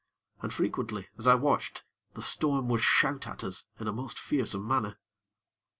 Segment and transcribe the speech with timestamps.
[0.41, 1.83] And frequently, as I watched,
[2.15, 4.97] the storm would shout at us in a most fearsome manner.